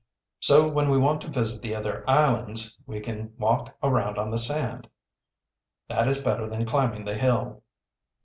"So, 0.39 0.67
when 0.67 0.89
we 0.89 0.97
want 0.97 1.21
to 1.21 1.27
visit 1.27 1.61
the 1.61 1.75
other 1.75 2.03
islands, 2.09 2.75
we 2.87 3.01
can 3.01 3.35
walk 3.37 3.77
around 3.83 4.17
on 4.17 4.31
the 4.31 4.39
sand. 4.39 4.89
That 5.89 6.07
is 6.07 6.23
better 6.23 6.49
than 6.49 6.65
climbing 6.65 7.05
the 7.05 7.13
hill." 7.13 7.61